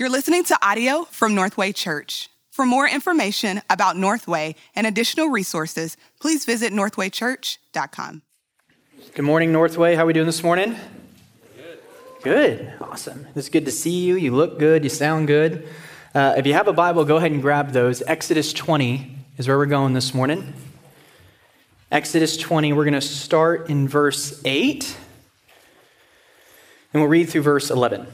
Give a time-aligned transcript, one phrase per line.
[0.00, 2.30] You're listening to audio from Northway Church.
[2.50, 8.22] For more information about Northway and additional resources, please visit northwaychurch.com.
[9.14, 9.96] Good morning, Northway.
[9.96, 10.74] How are we doing this morning?
[11.54, 11.80] Good.
[12.22, 12.72] Good.
[12.80, 13.26] Awesome.
[13.34, 14.14] It's good to see you.
[14.16, 14.84] You look good.
[14.84, 15.68] You sound good.
[16.14, 18.00] Uh, if you have a Bible, go ahead and grab those.
[18.06, 20.54] Exodus 20 is where we're going this morning.
[21.92, 24.96] Exodus 20, we're going to start in verse 8,
[26.94, 28.06] and we'll read through verse 11.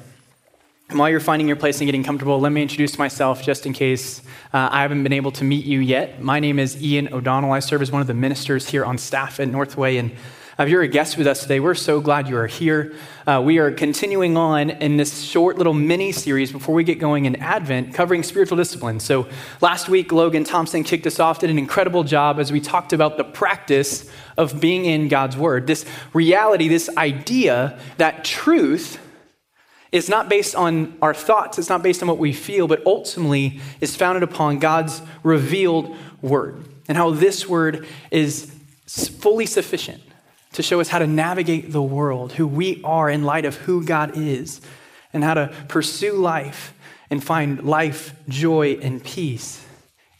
[0.88, 3.72] And while you're finding your place and getting comfortable, let me introduce myself just in
[3.72, 4.22] case
[4.52, 6.22] uh, I haven't been able to meet you yet.
[6.22, 7.50] My name is Ian O'Donnell.
[7.50, 9.96] I serve as one of the ministers here on staff at Northway.
[9.96, 10.12] And
[10.60, 12.94] if you're a guest with us today, we're so glad you are here.
[13.26, 17.24] Uh, we are continuing on in this short little mini series before we get going
[17.24, 19.00] in Advent covering spiritual discipline.
[19.00, 19.26] So
[19.60, 23.16] last week, Logan Thompson kicked us off, did an incredible job as we talked about
[23.16, 25.66] the practice of being in God's Word.
[25.66, 29.00] This reality, this idea that truth
[29.92, 33.60] is not based on our thoughts, it's not based on what we feel, but ultimately
[33.80, 38.52] is founded upon God's revealed word and how this word is
[38.86, 40.02] fully sufficient
[40.52, 43.84] to show us how to navigate the world, who we are in light of who
[43.84, 44.60] God is,
[45.12, 46.72] and how to pursue life
[47.10, 49.64] and find life, joy, and peace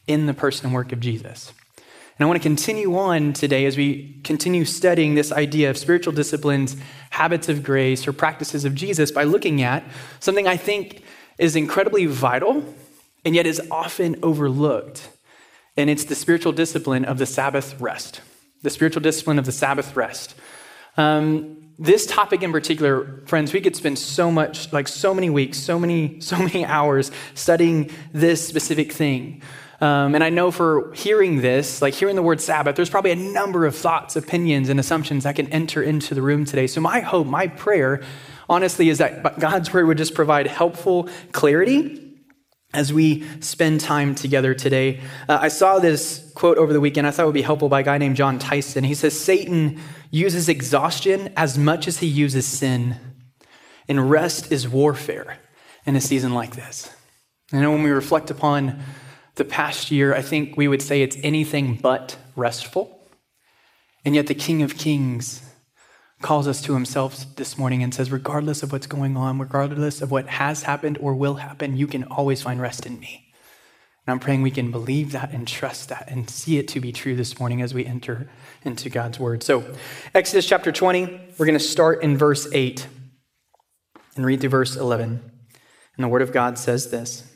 [0.06, 1.52] in the person and work of Jesus.
[2.18, 6.14] And I want to continue on today as we continue studying this idea of spiritual
[6.14, 6.74] disciplines,
[7.10, 9.84] habits of grace, or practices of Jesus by looking at
[10.18, 11.02] something I think
[11.36, 12.64] is incredibly vital
[13.26, 15.10] and yet is often overlooked.
[15.76, 18.22] And it's the spiritual discipline of the Sabbath rest.
[18.62, 20.34] The spiritual discipline of the Sabbath rest.
[20.96, 25.58] Um, this topic in particular, friends, we could spend so much, like so many weeks,
[25.58, 29.42] so many, so many hours studying this specific thing.
[29.80, 33.16] Um, and I know for hearing this, like hearing the word Sabbath, there's probably a
[33.16, 36.66] number of thoughts, opinions, and assumptions that can enter into the room today.
[36.66, 38.02] So, my hope, my prayer,
[38.48, 42.02] honestly, is that God's word would just provide helpful clarity
[42.72, 45.00] as we spend time together today.
[45.28, 47.80] Uh, I saw this quote over the weekend I thought it would be helpful by
[47.80, 48.84] a guy named Jon Tyson.
[48.84, 52.96] He says, Satan uses exhaustion as much as he uses sin,
[53.88, 55.38] and rest is warfare
[55.84, 56.90] in a season like this.
[57.52, 58.82] And when we reflect upon
[59.36, 63.00] the past year, I think we would say it's anything but restful.
[64.04, 65.42] And yet, the King of Kings
[66.22, 70.10] calls us to himself this morning and says, regardless of what's going on, regardless of
[70.10, 73.32] what has happened or will happen, you can always find rest in me.
[74.06, 76.92] And I'm praying we can believe that and trust that and see it to be
[76.92, 78.30] true this morning as we enter
[78.64, 79.42] into God's word.
[79.42, 79.64] So,
[80.14, 82.86] Exodus chapter 20, we're going to start in verse 8
[84.14, 85.30] and read through verse 11.
[85.96, 87.35] And the word of God says this.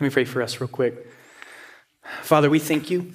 [0.00, 1.06] Let me pray for us real quick.
[2.22, 3.12] Father, we thank you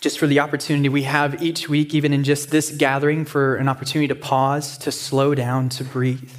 [0.00, 3.68] just for the opportunity we have each week, even in just this gathering, for an
[3.68, 6.32] opportunity to pause, to slow down, to breathe.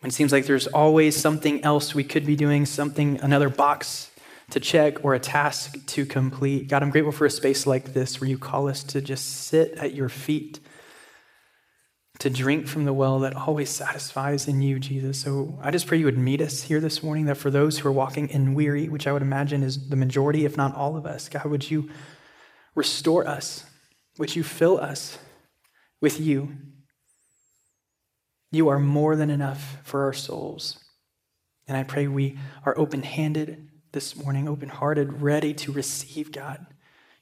[0.00, 4.10] When it seems like there's always something else we could be doing, something, another box
[4.50, 6.68] to check or a task to complete.
[6.68, 9.72] God, I'm grateful for a space like this where you call us to just sit
[9.78, 10.60] at your feet
[12.18, 15.20] to drink from the well that always satisfies in you, Jesus.
[15.20, 17.88] So I just pray you would meet us here this morning, that for those who
[17.88, 21.04] are walking in weary, which I would imagine is the majority, if not all of
[21.04, 21.90] us, God, would you
[22.74, 23.64] restore us?
[24.18, 25.18] Would you fill us
[26.00, 26.56] with you?
[28.50, 30.78] You are more than enough for our souls.
[31.68, 36.66] And I pray we are open handed this morning, open hearted, ready to receive God,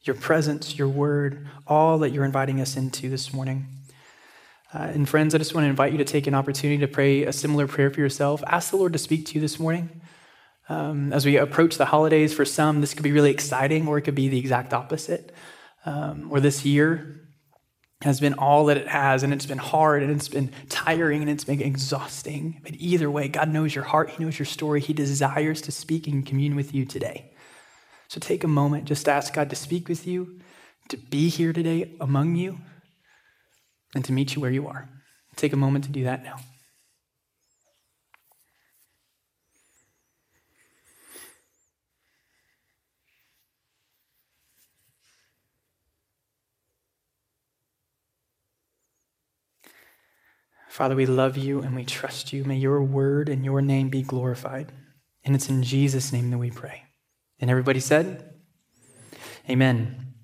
[0.03, 3.67] your presence, your word, all that you're inviting us into this morning.
[4.75, 7.23] Uh, and friends, I just want to invite you to take an opportunity to pray
[7.23, 8.43] a similar prayer for yourself.
[8.49, 10.01] Ask the Lord to speak to you this morning.
[10.69, 14.03] Um, as we approach the holidays, for some, this could be really exciting, or it
[14.03, 15.33] could be the exact opposite.
[15.87, 17.21] Um, or this year
[18.03, 21.31] has been all that it has, and it's been hard, and it's been tiring, and
[21.31, 22.61] it's been exhausting.
[22.65, 24.81] But either way, God knows your heart, He knows your story.
[24.81, 27.33] He desires to speak and commune with you today.
[28.09, 30.41] So take a moment, just ask God to speak with you,
[30.89, 32.59] to be here today among you
[33.95, 34.89] and to meet you where you are.
[35.37, 36.37] Take a moment to do that now.
[50.75, 52.43] Father, we love you and we trust you.
[52.43, 54.73] May your word and your name be glorified.
[55.25, 56.83] And it's in Jesus' name that we pray.
[57.39, 58.35] And everybody said,
[59.49, 60.15] Amen.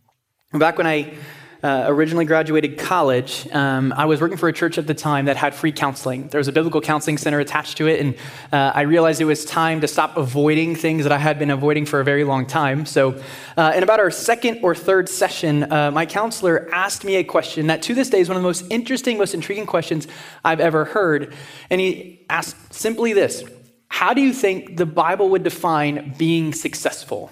[0.53, 1.15] Back when I
[1.63, 5.37] uh, originally graduated college, um, I was working for a church at the time that
[5.37, 6.29] had free counseling.
[6.29, 8.15] There was a biblical counseling center attached to it, and
[8.53, 11.87] uh, I realized it was time to stop avoiding things that I had been avoiding
[11.87, 12.87] for a very long time.
[12.87, 13.21] So,
[13.57, 17.67] uh, in about our second or third session, uh, my counselor asked me a question
[17.67, 20.09] that to this day is one of the most interesting, most intriguing questions
[20.45, 21.35] I've ever heard.
[21.69, 23.45] And he asked simply this
[23.89, 27.31] How do you think the Bible would define being successful?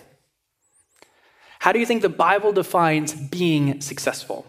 [1.58, 4.46] How do you think the Bible defines being successful?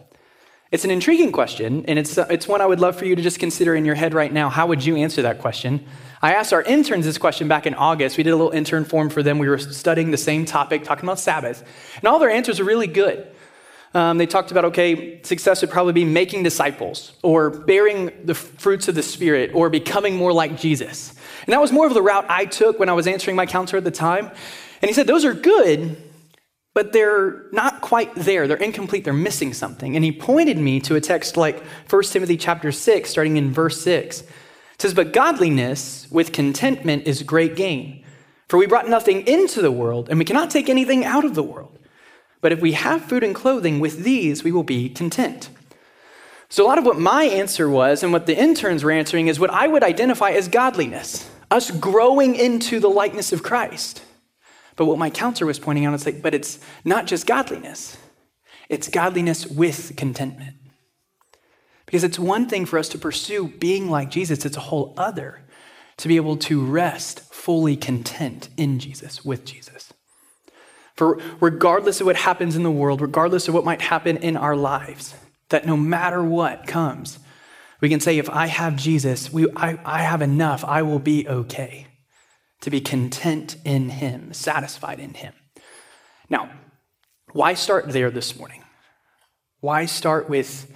[0.71, 3.39] It's an intriguing question, and it's, it's one I would love for you to just
[3.39, 4.49] consider in your head right now.
[4.49, 5.83] How would you answer that question?
[6.21, 8.17] I asked our interns this question back in August.
[8.17, 9.39] We did a little intern form for them.
[9.39, 11.63] We were studying the same topic, talking about Sabbath,
[11.95, 13.27] and all their answers are really good.
[13.95, 18.87] Um, they talked about, okay, success would probably be making disciples or bearing the fruits
[18.87, 21.15] of the Spirit or becoming more like Jesus.
[21.47, 23.79] And that was more of the route I took when I was answering my counselor
[23.79, 24.29] at the time.
[24.83, 25.97] And he said, those are good,
[26.79, 28.47] but they're not quite there.
[28.47, 29.03] They're incomplete.
[29.03, 29.97] They're missing something.
[29.97, 33.81] And he pointed me to a text like 1 Timothy chapter 6, starting in verse
[33.81, 34.21] 6.
[34.21, 34.27] It
[34.77, 38.05] says, But godliness with contentment is great gain.
[38.47, 41.43] For we brought nothing into the world, and we cannot take anything out of the
[41.43, 41.77] world.
[42.39, 45.49] But if we have food and clothing, with these we will be content.
[46.47, 49.37] So, a lot of what my answer was, and what the interns were answering, is
[49.37, 54.01] what I would identify as godliness, us growing into the likeness of Christ.
[54.79, 57.97] But what my counselor was pointing out is like, but it's not just godliness,
[58.69, 60.55] it's godliness with contentment.
[61.85, 65.41] Because it's one thing for us to pursue being like Jesus, it's a whole other
[65.97, 69.91] to be able to rest fully content in Jesus, with Jesus.
[70.95, 74.55] For regardless of what happens in the world, regardless of what might happen in our
[74.55, 75.13] lives,
[75.49, 77.19] that no matter what comes,
[77.81, 81.27] we can say, if I have Jesus, we, I, I have enough, I will be
[81.27, 81.88] okay
[82.61, 85.33] to be content in Him, satisfied in Him.
[86.29, 86.51] Now,
[87.31, 88.63] why start there this morning?
[89.61, 90.71] Why start with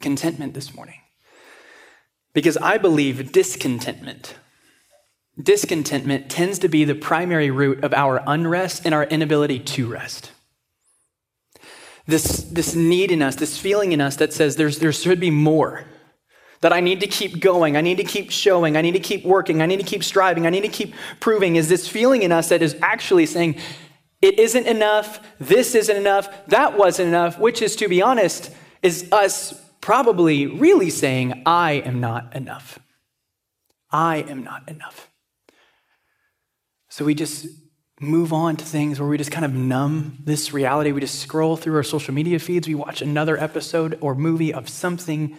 [0.00, 1.00] contentment this morning?
[2.32, 4.36] Because I believe discontentment,
[5.40, 10.30] discontentment tends to be the primary root of our unrest and our inability to rest.
[12.06, 15.30] This, this need in us, this feeling in us that says there's, there should be
[15.30, 15.84] more
[16.60, 19.24] that I need to keep going, I need to keep showing, I need to keep
[19.24, 22.32] working, I need to keep striving, I need to keep proving is this feeling in
[22.32, 23.56] us that is actually saying,
[24.20, 28.50] it isn't enough, this isn't enough, that wasn't enough, which is, to be honest,
[28.82, 32.78] is us probably really saying, I am not enough.
[33.90, 35.10] I am not enough.
[36.90, 37.46] So we just
[37.98, 40.92] move on to things where we just kind of numb this reality.
[40.92, 44.68] We just scroll through our social media feeds, we watch another episode or movie of
[44.68, 45.38] something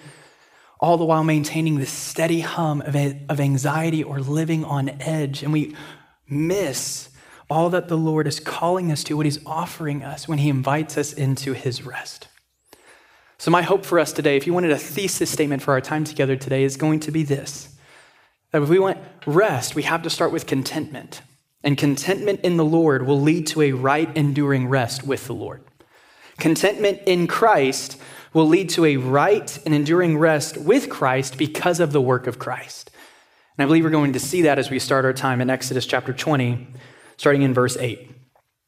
[0.81, 2.95] all the while maintaining this steady hum of,
[3.29, 5.43] of anxiety or living on edge.
[5.43, 5.75] And we
[6.27, 7.09] miss
[7.49, 10.97] all that the Lord is calling us to, what He's offering us when He invites
[10.97, 12.27] us into His rest.
[13.37, 16.03] So, my hope for us today, if you wanted a thesis statement for our time
[16.03, 17.67] together today, is going to be this
[18.51, 21.21] that if we want rest, we have to start with contentment.
[21.63, 25.63] And contentment in the Lord will lead to a right, enduring rest with the Lord.
[26.37, 27.97] Contentment in Christ
[28.33, 32.39] will lead to a right and enduring rest with Christ because of the work of
[32.39, 32.91] Christ.
[33.57, 35.85] And I believe we're going to see that as we start our time in Exodus
[35.85, 36.67] chapter 20,
[37.17, 38.09] starting in verse 8.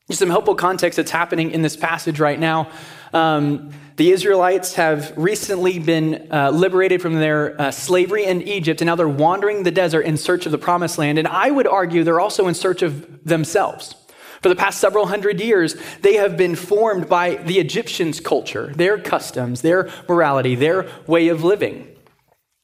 [0.10, 2.70] Just some helpful context that's happening in this passage right now.
[3.14, 8.88] Um, the Israelites have recently been uh, liberated from their uh, slavery in Egypt, and
[8.88, 11.20] now they're wandering the desert in search of the promised land.
[11.20, 13.96] And I would argue they're also in search of themselves.
[14.44, 19.00] For the past several hundred years, they have been formed by the Egyptians' culture, their
[19.00, 21.88] customs, their morality, their way of living.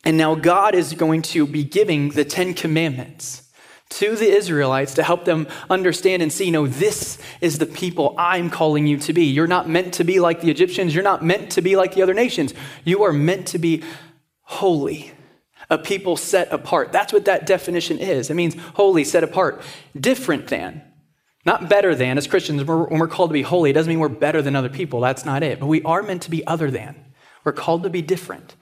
[0.03, 3.50] And now God is going to be giving the Ten Commandments
[3.91, 8.50] to the Israelites to help them understand and see, no, this is the people I'm
[8.50, 9.25] calling you to be.
[9.25, 10.93] You're not meant to be like the Egyptians.
[10.93, 12.53] You're not meant to be like the other nations.
[12.83, 13.83] You are meant to be
[14.41, 15.13] holy,
[15.69, 16.91] a people set apart.
[16.91, 18.29] That's what that definition is.
[18.29, 19.62] It means holy, set apart,
[19.98, 20.83] different than.
[21.46, 22.17] Not better than.
[22.17, 24.69] As Christians, when we're called to be holy, it doesn't mean we're better than other
[24.69, 25.00] people.
[25.00, 25.60] That's not it.
[25.60, 26.96] But we are meant to be other than.
[27.43, 28.55] We're called to be different.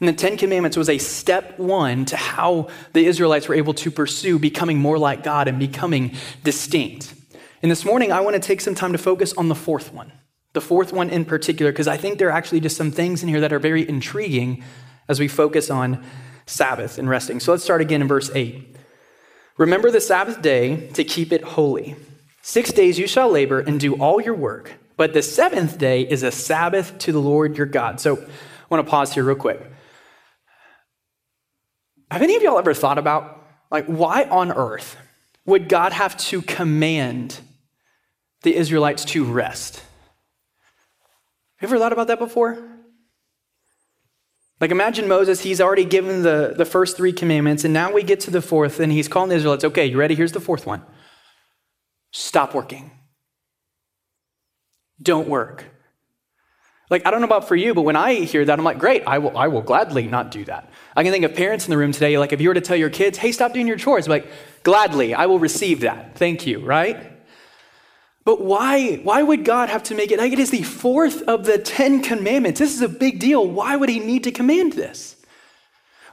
[0.00, 3.90] And the Ten Commandments was a step one to how the Israelites were able to
[3.90, 7.14] pursue becoming more like God and becoming distinct.
[7.62, 10.12] And this morning, I want to take some time to focus on the fourth one,
[10.52, 13.28] the fourth one in particular, because I think there are actually just some things in
[13.28, 14.62] here that are very intriguing
[15.08, 16.04] as we focus on
[16.46, 17.40] Sabbath and resting.
[17.40, 18.76] So let's start again in verse 8.
[19.56, 21.96] Remember the Sabbath day to keep it holy.
[22.42, 26.22] Six days you shall labor and do all your work, but the seventh day is
[26.22, 28.00] a Sabbath to the Lord your God.
[28.00, 28.26] So I
[28.68, 29.60] want to pause here real quick.
[32.10, 34.96] have any of y'all ever thought about, like, why on earth
[35.44, 37.40] would God have to command
[38.42, 39.82] the Israelites to rest?
[41.56, 42.58] Have you ever thought about that before?
[44.60, 48.20] Like, imagine Moses, he's already given the, the first three commandments, and now we get
[48.20, 50.14] to the fourth, and he's calling the Israelites, okay, you ready?
[50.14, 50.82] Here's the fourth one
[52.12, 52.90] stop working.
[55.00, 55.64] Don't work.
[56.90, 59.02] Like, I don't know about for you, but when I hear that, I'm like, great,
[59.06, 60.70] I will, I will gladly not do that.
[60.96, 62.76] I can think of parents in the room today, like, if you were to tell
[62.76, 64.30] your kids, hey, stop doing your chores, I'm like,
[64.62, 66.16] gladly, I will receive that.
[66.16, 67.12] Thank you, right?
[68.24, 70.18] But why, why would God have to make it?
[70.18, 72.60] Like it is the fourth of the Ten Commandments.
[72.60, 73.46] This is a big deal.
[73.46, 75.16] Why would he need to command this?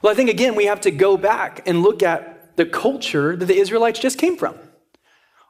[0.00, 3.44] Well, I think again, we have to go back and look at the culture that
[3.44, 4.56] the Israelites just came from.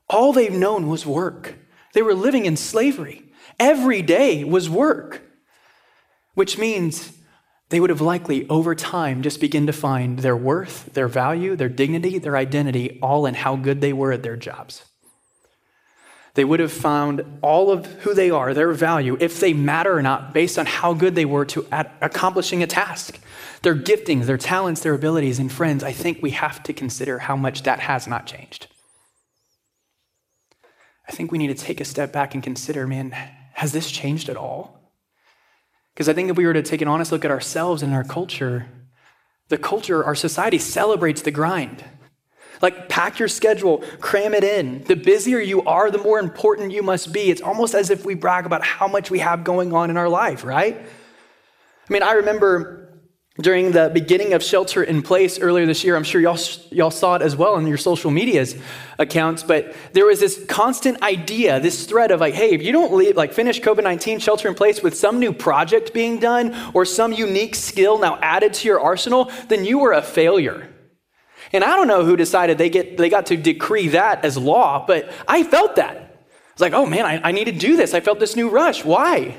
[0.09, 1.55] All they've known was work.
[1.93, 3.23] They were living in slavery.
[3.59, 5.23] Every day was work,
[6.35, 7.13] which means
[7.71, 11.69] they would have likely, over time, just begin to find their worth, their value, their
[11.69, 14.85] dignity, their identity, all in how good they were at their jobs.
[16.35, 20.03] They would have found all of who they are, their value, if they matter or
[20.03, 23.19] not, based on how good they were to accomplishing a task.
[23.63, 27.37] Their giftings, their talents, their abilities, and friends, I think we have to consider how
[27.37, 28.69] much that has not changed.
[31.09, 33.11] I think we need to take a step back and consider man,
[33.55, 34.93] has this changed at all?
[35.95, 38.05] Because I think if we were to take an honest look at ourselves and our
[38.05, 38.67] culture,
[39.49, 41.85] the culture, our society celebrates the grind.
[42.61, 44.83] Like, pack your schedule, cram it in.
[44.85, 47.31] The busier you are, the more important you must be.
[47.31, 50.09] It's almost as if we brag about how much we have going on in our
[50.09, 50.77] life, right?
[50.77, 52.86] I mean, I remember
[53.41, 56.39] during the beginning of shelter in place earlier this year i'm sure y'all,
[56.71, 58.57] y'all saw it as well in your social medias
[58.99, 62.93] accounts but there was this constant idea this thread of like hey if you don't
[62.93, 67.13] leave like finish covid-19 shelter in place with some new project being done or some
[67.13, 70.69] unique skill now added to your arsenal then you were a failure
[71.53, 74.85] and I don't know who decided they, get, they got to decree that as law,
[74.87, 76.27] but I felt that.
[76.53, 77.95] It's like, oh man, I, I need to do this.
[77.95, 78.85] I felt this new rush.
[78.85, 79.37] Why?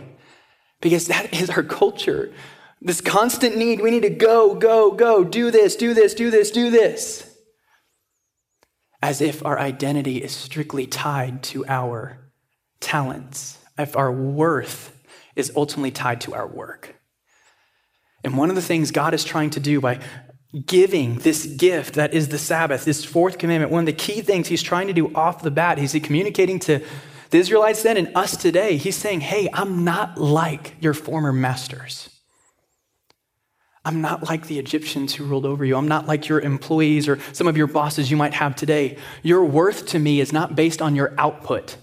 [0.81, 2.31] Because that is our culture.
[2.81, 3.81] This constant need.
[3.81, 7.23] We need to go, go, go, do this, do this, do this, do this.
[9.01, 12.31] As if our identity is strictly tied to our
[12.79, 14.95] talents, if our worth
[15.35, 16.95] is ultimately tied to our work.
[18.23, 19.99] And one of the things God is trying to do by
[20.65, 24.47] giving this gift that is the Sabbath, this fourth commandment, one of the key things
[24.47, 26.83] he's trying to do off the bat, he's communicating to
[27.29, 28.77] the Israelites then and us today.
[28.77, 32.09] He's saying, Hey, I'm not like your former masters.
[33.87, 35.77] I'm not like the Egyptians who ruled over you.
[35.77, 38.97] I'm not like your employees or some of your bosses you might have today.
[39.23, 41.77] Your worth to me is not based on your output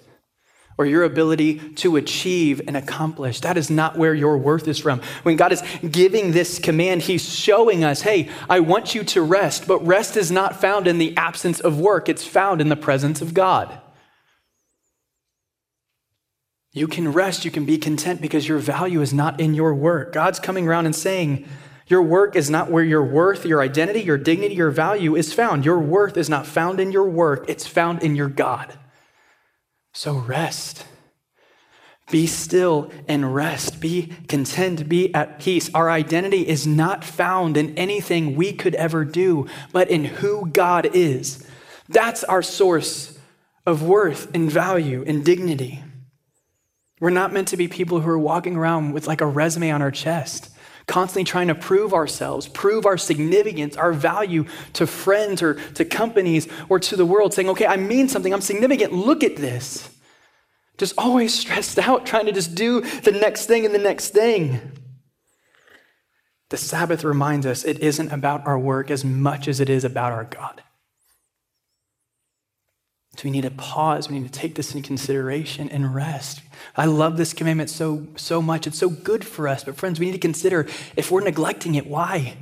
[0.76, 3.40] or your ability to achieve and accomplish.
[3.40, 5.00] That is not where your worth is from.
[5.22, 9.66] When God is giving this command, He's showing us, hey, I want you to rest,
[9.66, 13.22] but rest is not found in the absence of work, it's found in the presence
[13.22, 13.80] of God.
[16.72, 20.12] You can rest, you can be content because your value is not in your work.
[20.12, 21.48] God's coming around and saying,
[21.86, 25.64] your work is not where your worth, your identity, your dignity, your value is found.
[25.64, 28.78] Your worth is not found in your work, it's found in your God.
[29.92, 30.86] So rest.
[32.10, 33.80] Be still and rest.
[33.80, 34.88] Be content.
[34.88, 35.70] Be at peace.
[35.72, 40.90] Our identity is not found in anything we could ever do, but in who God
[40.94, 41.48] is.
[41.88, 43.18] That's our source
[43.66, 45.82] of worth and value and dignity.
[47.00, 49.82] We're not meant to be people who are walking around with like a resume on
[49.82, 50.50] our chest,
[50.86, 56.48] constantly trying to prove ourselves, prove our significance, our value to friends or to companies
[56.68, 59.88] or to the world, saying, okay, I mean something, I'm significant, look at this.
[60.76, 64.72] Just always stressed out, trying to just do the next thing and the next thing.
[66.50, 70.12] The Sabbath reminds us it isn't about our work as much as it is about
[70.12, 70.63] our God.
[73.16, 74.08] So we need to pause.
[74.08, 76.42] We need to take this into consideration and rest.
[76.76, 78.66] I love this commandment so, so much.
[78.66, 79.62] It's so good for us.
[79.62, 80.66] But, friends, we need to consider
[80.96, 82.36] if we're neglecting it, why?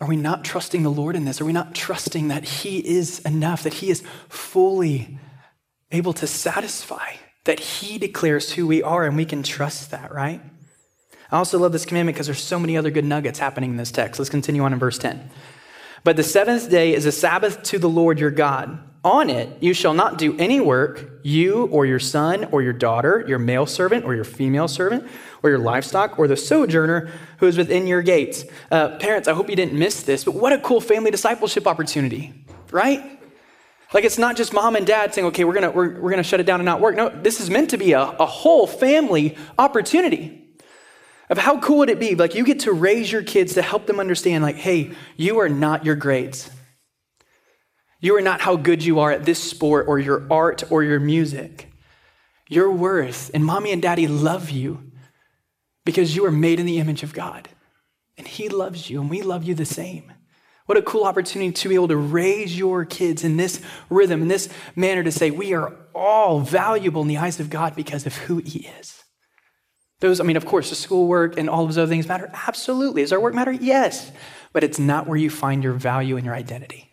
[0.00, 1.40] Are we not trusting the Lord in this?
[1.40, 5.18] Are we not trusting that He is enough, that He is fully
[5.90, 10.42] able to satisfy, that He declares who we are, and we can trust that, right?
[11.30, 13.90] I also love this commandment because there's so many other good nuggets happening in this
[13.90, 14.18] text.
[14.18, 15.30] Let's continue on in verse 10.
[16.04, 18.78] But the seventh day is a Sabbath to the Lord your God.
[19.02, 23.24] On it you shall not do any work, you or your son or your daughter,
[23.26, 25.06] your male servant or your female servant,
[25.42, 28.44] or your livestock, or the sojourner who is within your gates.
[28.70, 32.32] Uh, parents, I hope you didn't miss this, but what a cool family discipleship opportunity,
[32.70, 33.20] right?
[33.92, 36.40] Like it's not just mom and dad saying, okay, we're gonna, we're, we're gonna shut
[36.40, 36.96] it down and not work.
[36.96, 40.43] No, this is meant to be a, a whole family opportunity.
[41.30, 42.14] Of how cool would it be?
[42.14, 45.48] Like, you get to raise your kids to help them understand, like, hey, you are
[45.48, 46.50] not your grades.
[48.00, 51.00] You are not how good you are at this sport or your art or your
[51.00, 51.72] music.
[52.48, 54.92] Your worth, and mommy and daddy love you
[55.86, 57.48] because you are made in the image of God.
[58.18, 60.12] And He loves you, and we love you the same.
[60.66, 64.28] What a cool opportunity to be able to raise your kids in this rhythm, in
[64.28, 68.14] this manner, to say we are all valuable in the eyes of God because of
[68.16, 69.03] who He is.
[70.04, 72.30] Those, I mean, of course, the schoolwork and all those other things matter.
[72.46, 73.00] Absolutely.
[73.00, 73.52] Does our work matter?
[73.52, 74.12] Yes.
[74.52, 76.90] But it's not where you find your value and your identity.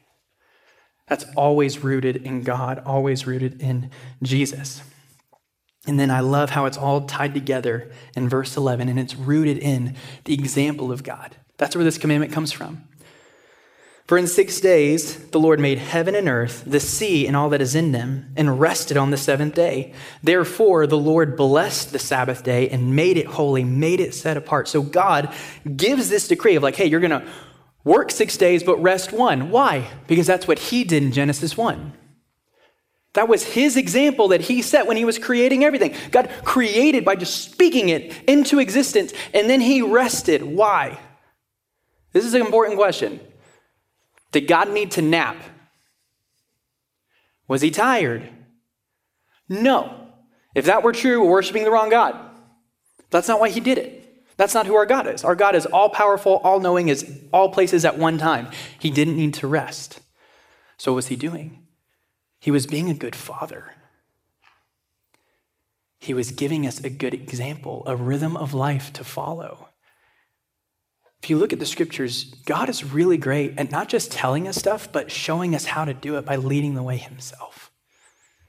[1.10, 3.92] That's always rooted in God, always rooted in
[4.24, 4.82] Jesus.
[5.86, 9.58] And then I love how it's all tied together in verse 11, and it's rooted
[9.58, 11.36] in the example of God.
[11.58, 12.88] That's where this commandment comes from.
[14.12, 17.62] For in six days the Lord made heaven and earth, the sea and all that
[17.62, 19.94] is in them, and rested on the seventh day.
[20.22, 24.68] Therefore the Lord blessed the Sabbath day and made it holy, made it set apart.
[24.68, 25.34] So God
[25.78, 27.26] gives this decree of like, hey, you're going to
[27.86, 29.50] work six days, but rest one.
[29.50, 29.90] Why?
[30.08, 31.94] Because that's what he did in Genesis 1.
[33.14, 35.96] That was his example that he set when he was creating everything.
[36.12, 40.44] God created by just speaking it into existence, and then he rested.
[40.44, 41.00] Why?
[42.12, 43.22] This is an important question.
[44.32, 45.38] Did God need to nap?
[47.48, 48.30] Was he tired?
[49.50, 50.08] No.
[50.56, 52.18] If that were true, we're worshiping the wrong God.
[53.10, 53.98] That's not why he did it.
[54.38, 55.24] That's not who our God is.
[55.24, 58.48] Our God is all powerful, all knowing, is all places at one time.
[58.80, 60.00] He didn't need to rest.
[60.78, 61.68] So, what was he doing?
[62.40, 63.76] He was being a good father.
[66.00, 69.70] He was giving us a good example, a rhythm of life to follow.
[71.24, 74.58] If you look at the scriptures, God is really great at not just telling us
[74.58, 77.72] stuff, but showing us how to do it by leading the way himself.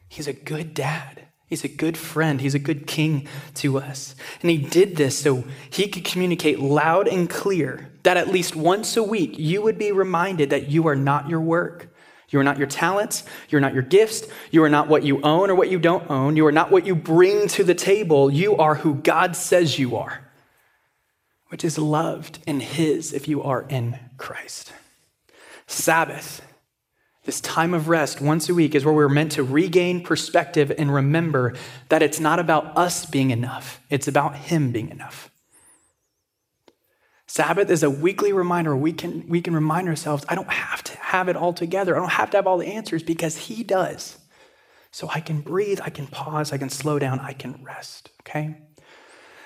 [0.08, 1.28] He's a good dad.
[1.46, 2.40] He's a good friend.
[2.40, 4.14] He's a good king to us.
[4.40, 8.96] And he did this so he could communicate loud and clear that at least once
[8.96, 11.94] a week you would be reminded that you are not your work.
[12.30, 13.24] You are not your talents.
[13.50, 14.26] You are not your gifts.
[14.50, 16.36] You are not what you own or what you don't own.
[16.36, 18.30] You are not what you bring to the table.
[18.32, 20.21] You are who God says you are,
[21.52, 24.72] which is loved in His if you are in Christ.
[25.66, 26.40] Sabbath
[27.24, 30.92] this time of rest once a week is where we're meant to regain perspective and
[30.92, 31.54] remember
[31.88, 35.30] that it's not about us being enough, it's about Him being enough.
[37.26, 40.98] Sabbath is a weekly reminder we can, we can remind ourselves I don't have to
[40.98, 41.94] have it all together.
[41.94, 44.18] I don't have to have all the answers because He does.
[44.90, 48.56] So I can breathe, I can pause, I can slow down, I can rest, okay?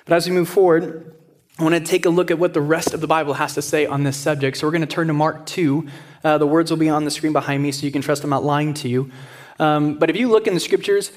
[0.05, 1.15] But as we move forward,
[1.59, 3.63] I want to take a look at what the rest of the Bible has to
[3.63, 4.59] say on this subject.
[4.59, 5.89] So we're going to turn to Mark 2.
[6.23, 8.31] Uh, the words will be on the screen behind me so you can trust I'm
[8.31, 9.11] not lying to you.
[9.59, 11.13] Um, but if you look in the scriptures,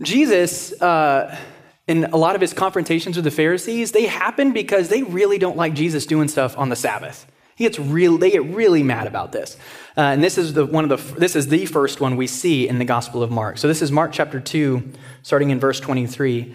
[0.00, 1.38] Jesus, uh,
[1.86, 5.58] in a lot of his confrontations with the Pharisees, they happen because they really don't
[5.58, 7.26] like Jesus doing stuff on the Sabbath.
[7.56, 9.56] He gets real, they get really mad about this.
[9.96, 12.68] Uh, and this is, the, one of the, this is the first one we see
[12.68, 13.56] in the Gospel of Mark.
[13.56, 16.54] So this is Mark chapter 2, starting in verse 23.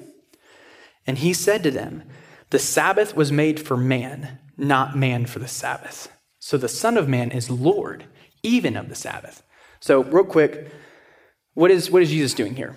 [1.05, 2.03] And he said to them,
[2.49, 6.11] The Sabbath was made for man, not man for the Sabbath.
[6.39, 8.05] So the Son of Man is Lord,
[8.43, 9.43] even of the Sabbath.
[9.79, 10.71] So, real quick,
[11.53, 12.75] what is, what is Jesus doing here?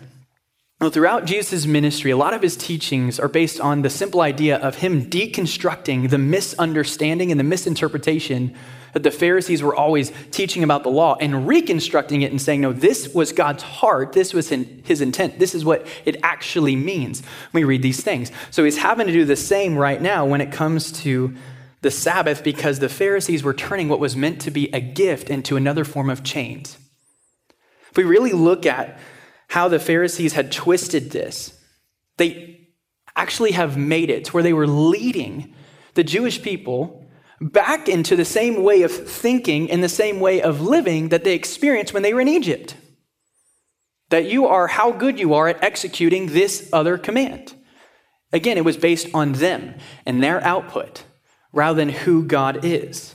[0.80, 4.56] Well, throughout Jesus' ministry, a lot of his teachings are based on the simple idea
[4.58, 8.54] of him deconstructing the misunderstanding and the misinterpretation
[8.94, 12.72] that the Pharisees were always teaching about the law and reconstructing it and saying, no,
[12.72, 14.12] this was God's heart.
[14.12, 15.38] This was his intent.
[15.38, 18.32] This is what it actually means we read these things.
[18.50, 21.34] So he's having to do the same right now when it comes to
[21.82, 25.56] the Sabbath because the Pharisees were turning what was meant to be a gift into
[25.56, 26.78] another form of chains.
[27.90, 28.98] If we really look at
[29.48, 31.56] how the Pharisees had twisted this.
[32.16, 32.68] They
[33.14, 35.54] actually have made it to where they were leading
[35.94, 37.03] the Jewish people
[37.40, 41.34] back into the same way of thinking and the same way of living that they
[41.34, 42.76] experienced when they were in Egypt.
[44.10, 47.54] That you are how good you are at executing this other command.
[48.32, 51.04] Again, it was based on them and their output
[51.52, 53.14] rather than who God is.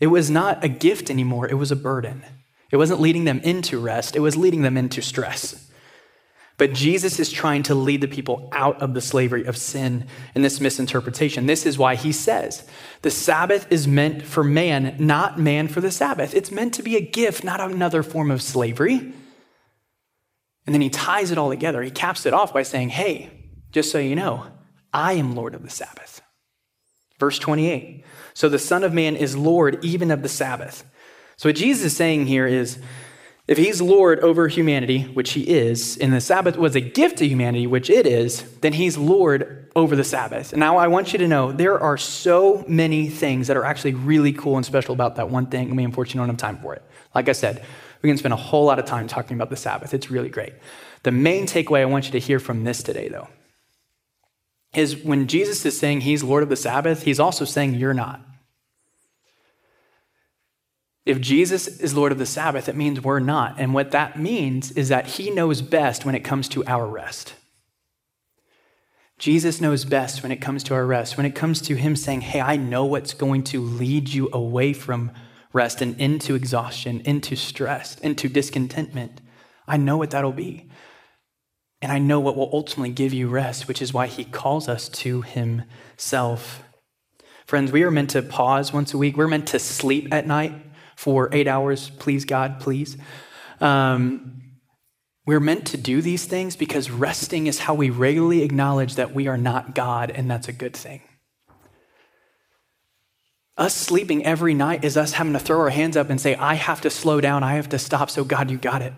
[0.00, 2.24] It was not a gift anymore, it was a burden.
[2.70, 5.70] It wasn't leading them into rest, it was leading them into stress.
[6.58, 10.42] But Jesus is trying to lead the people out of the slavery of sin and
[10.42, 11.46] this misinterpretation.
[11.46, 12.66] This is why he says
[13.02, 16.34] the Sabbath is meant for man, not man for the Sabbath.
[16.34, 19.12] It's meant to be a gift, not another form of slavery.
[20.64, 21.82] And then he ties it all together.
[21.82, 23.30] He caps it off by saying, Hey,
[23.70, 24.46] just so you know,
[24.92, 26.22] I am Lord of the Sabbath.
[27.20, 28.04] Verse 28.
[28.32, 30.84] So the Son of Man is Lord even of the Sabbath.
[31.36, 32.78] So what Jesus is saying here is,
[33.48, 37.28] if he's Lord over humanity, which he is, and the Sabbath was a gift to
[37.28, 40.52] humanity, which it is, then he's Lord over the Sabbath.
[40.52, 43.94] And now I want you to know there are so many things that are actually
[43.94, 45.70] really cool and special about that one thing.
[45.70, 46.82] I mean, unfortunately, don't have time for it.
[47.14, 47.64] Like I said,
[48.02, 49.94] we can spend a whole lot of time talking about the Sabbath.
[49.94, 50.54] It's really great.
[51.04, 53.28] The main takeaway I want you to hear from this today, though,
[54.74, 58.20] is when Jesus is saying he's Lord of the Sabbath, he's also saying you're not.
[61.06, 63.54] If Jesus is Lord of the Sabbath, it means we're not.
[63.58, 67.34] And what that means is that he knows best when it comes to our rest.
[69.16, 72.22] Jesus knows best when it comes to our rest, when it comes to him saying,
[72.22, 75.12] Hey, I know what's going to lead you away from
[75.52, 79.20] rest and into exhaustion, into stress, into discontentment.
[79.66, 80.68] I know what that'll be.
[81.80, 84.88] And I know what will ultimately give you rest, which is why he calls us
[84.88, 86.64] to himself.
[87.46, 89.16] Friends, we are meant to pause once a week.
[89.16, 90.65] We're meant to sleep at night
[90.96, 92.96] for eight hours, please, God, please.
[93.60, 94.42] Um,
[95.26, 99.28] we're meant to do these things because resting is how we regularly acknowledge that we
[99.28, 101.02] are not God, and that's a good thing.
[103.56, 106.54] Us sleeping every night is us having to throw our hands up and say, I
[106.54, 108.92] have to slow down, I have to stop, so God, you got it.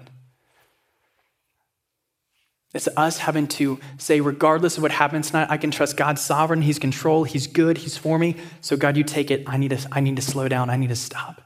[2.75, 6.61] It's us having to say, regardless of what happens tonight, I can trust God's sovereign.
[6.61, 7.25] He's control.
[7.25, 7.79] He's good.
[7.79, 8.37] He's for me.
[8.61, 9.45] So God, you take it.
[9.47, 10.69] I need to, I need to slow down.
[10.69, 11.41] I need to stop.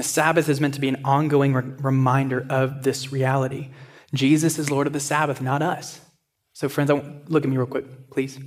[0.00, 3.68] The Sabbath is meant to be an ongoing re- reminder of this reality.
[4.14, 6.00] Jesus is Lord of the Sabbath, not us.
[6.54, 6.90] So, friends,
[7.28, 8.38] look at me real quick, please.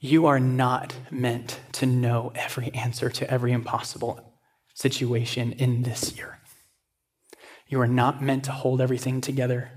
[0.00, 4.40] You are not meant to know every answer to every impossible
[4.72, 6.38] situation in this year.
[7.66, 9.70] You are not meant to hold everything together.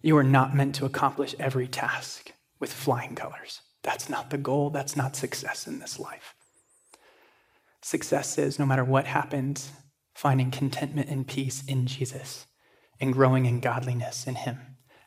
[0.00, 3.60] You are not meant to accomplish every task with flying colors.
[3.82, 4.70] That's not the goal.
[4.70, 6.34] That's not success in this life.
[7.84, 9.70] Success is no matter what happens,
[10.14, 12.46] finding contentment and peace in Jesus
[12.98, 14.58] and growing in godliness in Him.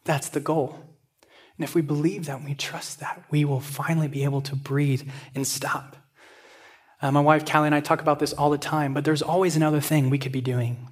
[0.05, 0.77] That's the goal.
[1.23, 5.09] And if we believe that we trust that, we will finally be able to breathe
[5.33, 5.95] and stop.
[7.01, 9.55] Uh, my wife, Callie, and I talk about this all the time, but there's always
[9.55, 10.87] another thing we could be doing.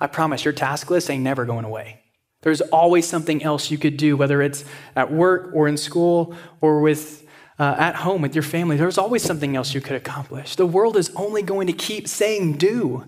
[0.00, 2.00] I promise your task list ain't never going away.
[2.40, 4.64] There's always something else you could do, whether it's
[4.96, 7.23] at work or in school or with
[7.58, 10.56] uh, at home with your family, there's always something else you could accomplish.
[10.56, 13.04] The world is only going to keep saying do,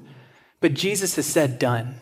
[0.60, 2.00] but Jesus has said done.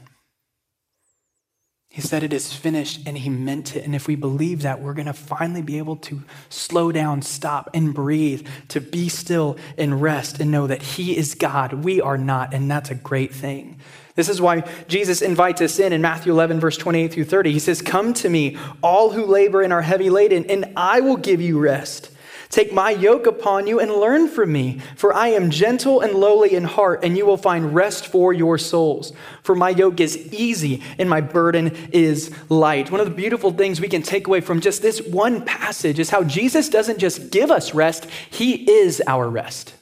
[1.94, 3.84] He said it is finished and he meant it.
[3.84, 7.70] And if we believe that, we're going to finally be able to slow down, stop,
[7.72, 11.84] and breathe, to be still and rest and know that he is God.
[11.84, 13.78] We are not, and that's a great thing.
[14.16, 17.52] This is why Jesus invites us in in Matthew 11, verse 28 through 30.
[17.52, 21.16] He says, Come to me, all who labor and are heavy laden, and I will
[21.16, 22.10] give you rest.
[22.54, 26.54] Take my yoke upon you and learn from me, for I am gentle and lowly
[26.54, 29.12] in heart, and you will find rest for your souls.
[29.42, 32.92] For my yoke is easy and my burden is light.
[32.92, 36.10] One of the beautiful things we can take away from just this one passage is
[36.10, 39.74] how Jesus doesn't just give us rest, he is our rest.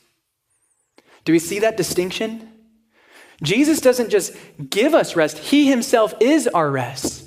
[1.26, 2.48] Do we see that distinction?
[3.42, 4.34] Jesus doesn't just
[4.70, 7.21] give us rest, he himself is our rest.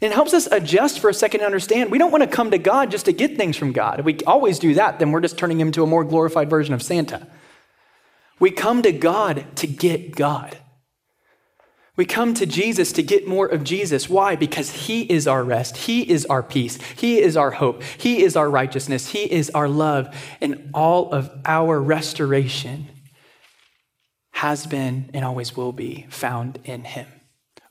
[0.00, 2.58] It helps us adjust for a second to understand we don't want to come to
[2.58, 4.00] God just to get things from God.
[4.00, 6.72] If we always do that, then we're just turning him into a more glorified version
[6.72, 7.26] of Santa.
[8.38, 10.56] We come to God to get God.
[11.96, 14.08] We come to Jesus to get more of Jesus.
[14.08, 14.34] Why?
[14.34, 15.76] Because He is our rest.
[15.76, 16.78] He is our peace.
[16.96, 17.82] He is our hope.
[17.82, 19.08] He is our righteousness.
[19.08, 20.16] He is our love.
[20.40, 22.88] And all of our restoration
[24.30, 27.06] has been and always will be found in Him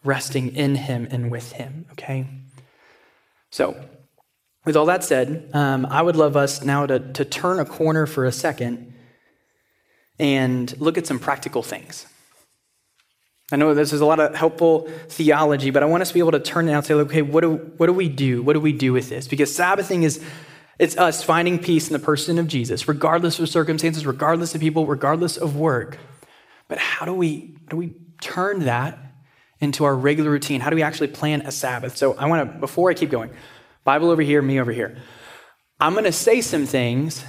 [0.03, 2.27] resting in Him and with Him, okay?
[3.51, 3.79] So,
[4.65, 8.05] with all that said, um, I would love us now to, to turn a corner
[8.05, 8.93] for a second
[10.19, 12.05] and look at some practical things.
[13.51, 16.19] I know this is a lot of helpful theology, but I want us to be
[16.19, 18.43] able to turn it out and say, okay, what do, what do we do?
[18.43, 19.27] What do we do with this?
[19.27, 20.23] Because Sabbathing is
[20.77, 24.85] it's us finding peace in the person of Jesus, regardless of circumstances, regardless of people,
[24.85, 25.97] regardless of work.
[26.69, 28.97] But how do we, how do we turn that
[29.60, 30.62] into our regular routine?
[30.62, 31.98] How do we actually plan a Sabbath?
[31.98, 33.32] So I want to, before I keep going,
[33.84, 34.98] Bible over here, me over here.
[35.80, 37.24] I'm going to say some things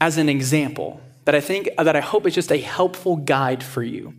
[0.00, 3.82] as an example that I think, that I hope is just a helpful guide for
[3.82, 4.14] you.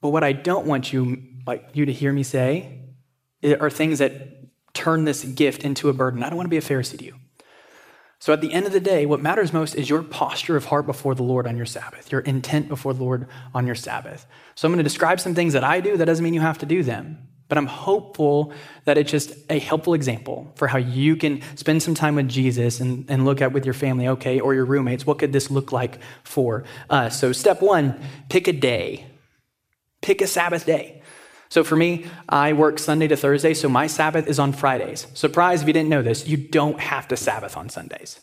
[0.00, 2.80] But what I don't want you like you to hear me say
[3.42, 4.12] eh, are things that
[4.72, 6.22] turn this gift into a burden.
[6.22, 7.14] I don't want to be a Pharisee to you.
[8.18, 10.86] So at the end of the day, what matters most is your posture of heart
[10.86, 14.26] before the Lord on your Sabbath, your intent before the Lord on your Sabbath.
[14.54, 15.96] So I'm going to describe some things that I do.
[15.96, 17.28] That doesn't mean you have to do them.
[17.48, 18.52] But I'm hopeful
[18.86, 22.80] that it's just a helpful example for how you can spend some time with Jesus
[22.80, 25.70] and, and look at with your family, okay, or your roommates, what could this look
[25.70, 27.20] like for us?
[27.20, 29.06] So, step one, pick a day.
[30.02, 31.02] Pick a Sabbath day.
[31.48, 35.06] So for me, I work Sunday to Thursday, so my Sabbath is on Fridays.
[35.14, 38.20] Surprise if you didn't know this, you don't have to Sabbath on Sundays.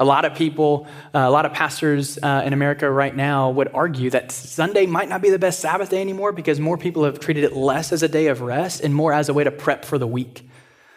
[0.00, 3.68] A lot of people, uh, a lot of pastors uh, in America right now would
[3.74, 7.18] argue that Sunday might not be the best Sabbath day anymore because more people have
[7.18, 9.84] treated it less as a day of rest and more as a way to prep
[9.84, 10.48] for the week.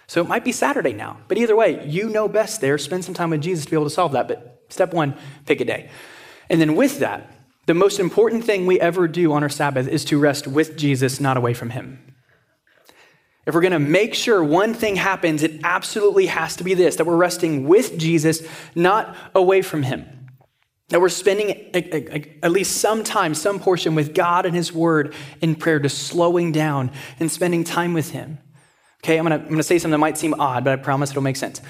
[0.06, 1.18] So it might be Saturday now.
[1.28, 2.78] But either way, you know best there.
[2.78, 4.28] Spend some time with Jesus to be able to solve that.
[4.28, 5.16] But step one,
[5.48, 5.90] pick a day.
[6.50, 7.34] And then with that,
[7.68, 11.20] the most important thing we ever do on our Sabbath is to rest with Jesus,
[11.20, 12.00] not away from him.
[13.46, 16.98] If we're going to make sure one thing happens, it absolutely has to be this
[16.98, 20.06] that we're resting with Jesus, not away from him.
[20.90, 25.56] That we're spending at least some time, some portion with God and his word in
[25.56, 28.40] prayer, just slowing down and spending time with him.
[29.04, 31.38] Okay, I'm going to say something that might seem odd, but I promise it'll make
[31.38, 31.62] sense.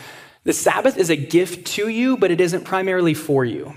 [0.43, 3.75] The Sabbath is a gift to you, but it isn't primarily for you.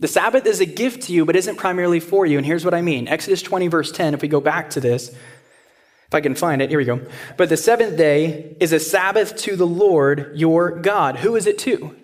[0.00, 2.38] The Sabbath is a gift to you, but isn't primarily for you.
[2.38, 5.10] And here's what I mean Exodus 20, verse 10, if we go back to this,
[5.10, 7.00] if I can find it, here we go.
[7.36, 11.18] But the seventh day is a Sabbath to the Lord your God.
[11.18, 11.94] Who is it to?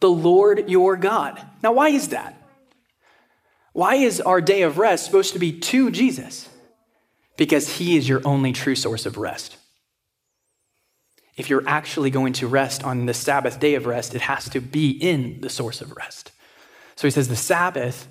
[0.00, 1.44] The Lord your God.
[1.62, 2.40] Now, why is that?
[3.72, 6.48] Why is our day of rest supposed to be to Jesus?
[7.36, 9.56] Because he is your only true source of rest.
[11.36, 14.60] If you're actually going to rest on the Sabbath day of rest, it has to
[14.60, 16.32] be in the source of rest.
[16.98, 18.08] So he says the Sabbath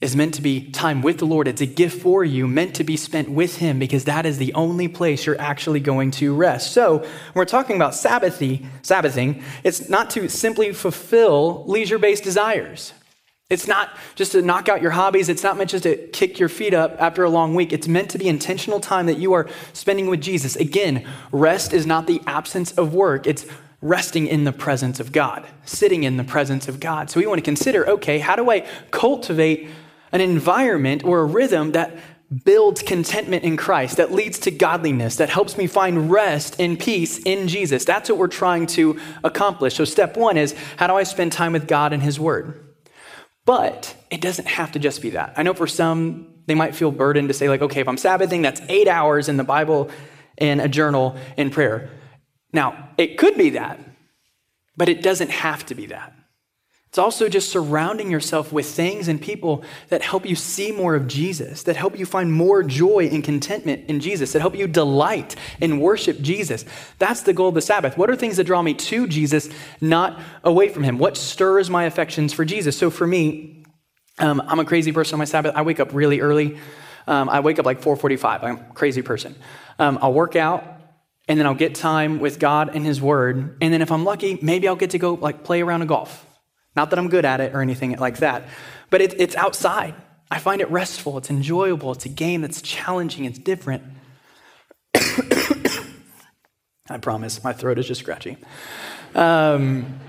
[0.00, 1.48] is meant to be time with the Lord.
[1.48, 4.54] It's a gift for you, meant to be spent with Him, because that is the
[4.54, 6.70] only place you're actually going to rest.
[6.70, 12.92] So, when we're talking about Sabbathy, Sabbathing, it's not to simply fulfill leisure based desires.
[13.50, 15.28] It's not just to knock out your hobbies.
[15.28, 17.72] It's not meant just to kick your feet up after a long week.
[17.72, 20.54] It's meant to be intentional time that you are spending with Jesus.
[20.54, 23.44] Again, rest is not the absence of work, it's
[23.84, 27.10] resting in the presence of God, sitting in the presence of God.
[27.10, 29.68] So we want to consider okay, how do I cultivate
[30.10, 31.94] an environment or a rhythm that
[32.44, 37.18] builds contentment in Christ, that leads to godliness, that helps me find rest and peace
[37.18, 37.84] in Jesus?
[37.84, 39.74] That's what we're trying to accomplish.
[39.74, 42.74] So, step one is how do I spend time with God and His Word?
[43.44, 45.34] But it doesn't have to just be that.
[45.36, 48.40] I know for some, they might feel burdened to say, like, okay, if I'm Sabbathing,
[48.40, 49.90] that's eight hours in the Bible
[50.38, 51.90] and a journal in prayer.
[52.54, 53.78] Now, it could be that,
[54.76, 56.14] but it doesn't have to be that.
[56.88, 61.08] It's also just surrounding yourself with things and people that help you see more of
[61.08, 65.34] Jesus, that help you find more joy and contentment in Jesus, that help you delight
[65.60, 66.64] and worship Jesus.
[67.00, 67.98] That's the goal of the Sabbath.
[67.98, 70.98] What are things that draw me to Jesus, not away from him?
[70.98, 72.78] What stirs my affections for Jesus?
[72.78, 73.64] So for me,
[74.20, 75.52] um, I'm a crazy person on my Sabbath.
[75.56, 76.56] I wake up really early.
[77.08, 78.44] Um, I wake up like 4:45.
[78.44, 79.34] I'm a crazy person.
[79.80, 80.73] Um, I'll work out
[81.28, 83.56] and then I'll get time with God and His Word.
[83.60, 86.26] And then if I'm lucky, maybe I'll get to go like play around a golf.
[86.76, 88.48] Not that I'm good at it or anything like that,
[88.90, 89.94] but it, it's outside.
[90.30, 91.16] I find it restful.
[91.18, 91.92] It's enjoyable.
[91.92, 93.24] It's a game that's challenging.
[93.24, 93.84] It's different.
[96.90, 98.36] I promise, my throat is just scratchy.
[99.14, 100.00] Um,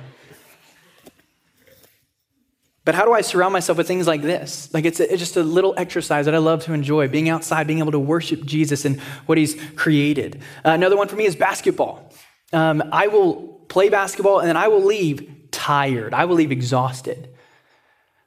[2.86, 4.72] but how do I surround myself with things like this?
[4.72, 7.66] Like it's, a, it's, just a little exercise that I love to enjoy, being outside,
[7.66, 10.42] being able to worship Jesus and what he's created.
[10.64, 12.14] Uh, another one for me is basketball.
[12.54, 16.14] Um, I will play basketball and then I will leave tired.
[16.14, 17.30] I will leave exhausted.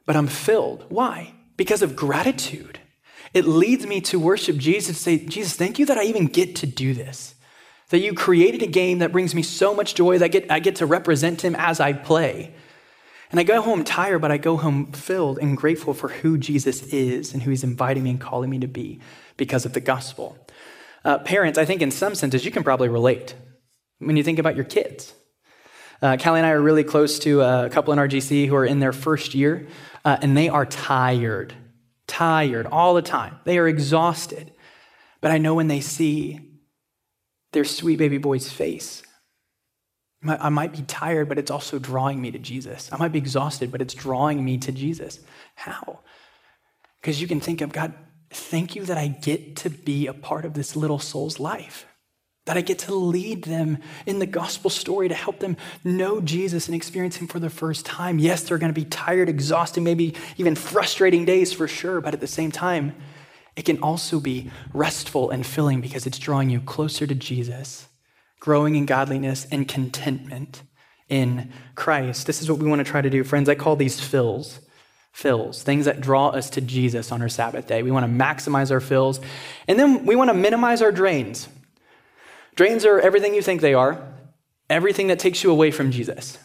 [0.05, 0.85] But I'm filled.
[0.89, 1.33] Why?
[1.55, 2.79] Because of gratitude.
[3.33, 6.65] It leads me to worship Jesus, say, Jesus, thank you that I even get to
[6.65, 7.35] do this.
[7.89, 10.59] That you created a game that brings me so much joy that I get, I
[10.59, 12.53] get to represent him as I play.
[13.31, 16.81] And I go home tired, but I go home filled and grateful for who Jesus
[16.93, 18.99] is and who he's inviting me and calling me to be
[19.37, 20.37] because of the gospel.
[21.05, 23.35] Uh, parents, I think in some senses you can probably relate
[23.99, 25.13] when you think about your kids.
[26.01, 28.79] Uh, Callie and I are really close to a couple in RGC who are in
[28.79, 29.67] their first year,
[30.05, 31.53] uh, and they are tired,
[32.07, 33.37] tired all the time.
[33.43, 34.51] They are exhausted.
[35.21, 36.39] But I know when they see
[37.51, 39.03] their sweet baby boy's face,
[40.21, 42.89] I might be tired, but it's also drawing me to Jesus.
[42.91, 45.19] I might be exhausted, but it's drawing me to Jesus.
[45.55, 45.99] How?
[46.99, 47.93] Because you can think of God,
[48.29, 51.85] thank you that I get to be a part of this little soul's life,
[52.45, 56.67] that I get to lead them in the gospel story to help them know Jesus
[56.67, 58.19] and experience Him for the first time.
[58.19, 62.19] Yes, they're going to be tired, exhausted, maybe even frustrating days for sure, but at
[62.19, 62.93] the same time,
[63.55, 67.88] it can also be restful and filling because it's drawing you closer to Jesus,
[68.39, 70.63] growing in godliness and contentment
[71.09, 72.27] in Christ.
[72.27, 73.23] This is what we want to try to do.
[73.23, 74.59] Friends, I call these fills.
[75.11, 77.83] Fills, things that draw us to Jesus on our Sabbath day.
[77.83, 79.19] We want to maximize our fills,
[79.67, 81.49] and then we want to minimize our drains.
[82.55, 84.01] Drains are everything you think they are,
[84.69, 86.37] everything that takes you away from Jesus.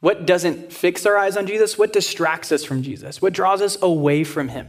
[0.00, 1.78] What doesn't fix our eyes on Jesus?
[1.78, 3.22] What distracts us from Jesus?
[3.22, 4.68] What draws us away from Him?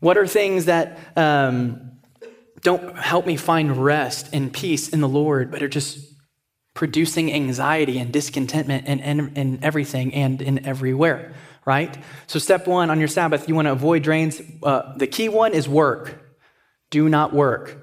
[0.00, 1.91] What are things that um,
[2.62, 5.98] don't help me find rest and peace in the Lord, but are just
[6.74, 11.34] producing anxiety and discontentment in, in, in everything and in everywhere,
[11.66, 11.96] right?
[12.26, 14.40] So, step one on your Sabbath, you want to avoid drains.
[14.62, 16.18] Uh, the key one is work.
[16.90, 17.78] Do not work.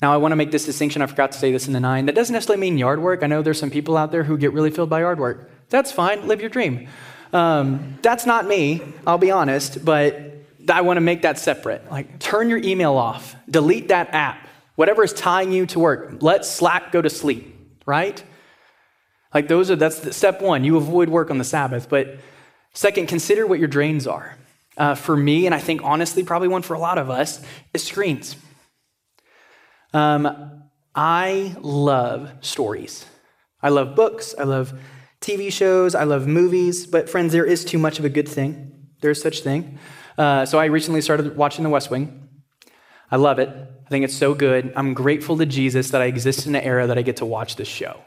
[0.00, 1.02] Now, I want to make this distinction.
[1.02, 2.06] I forgot to say this in the nine.
[2.06, 3.22] That doesn't necessarily mean yard work.
[3.22, 5.50] I know there's some people out there who get really filled by yard work.
[5.70, 6.28] That's fine.
[6.28, 6.88] Live your dream.
[7.32, 10.33] Um, that's not me, I'll be honest, but
[10.70, 11.90] I want to make that separate.
[11.90, 16.22] Like, turn your email off, delete that app, whatever is tying you to work.
[16.22, 17.54] Let Slack go to sleep
[17.86, 18.22] right?
[19.32, 20.64] Like those are that's the, step one.
[20.64, 21.88] You avoid work on the Sabbath.
[21.88, 22.18] But
[22.72, 24.36] second, consider what your drains are.
[24.76, 27.40] Uh, for me, and I think honestly, probably one for a lot of us,
[27.72, 28.34] is screens.
[29.92, 30.62] Um,
[30.96, 33.06] I love stories.
[33.62, 34.34] I love books.
[34.36, 34.76] I love
[35.20, 35.94] TV shows.
[35.94, 36.88] I love movies.
[36.88, 38.88] But friends, there is too much of a good thing.
[39.00, 39.78] There is such thing.
[40.16, 42.28] Uh, so I recently started watching The West Wing.
[43.10, 43.48] I love it.
[43.48, 44.72] I think it's so good.
[44.76, 47.56] I'm grateful to Jesus that I exist in an era that I get to watch
[47.56, 48.00] this show.